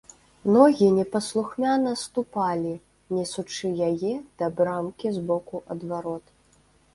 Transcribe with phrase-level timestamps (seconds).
[0.53, 2.71] Ногі непаслухмяна ступалі,
[3.17, 6.25] несучы яе да брамкі з боку ад варот.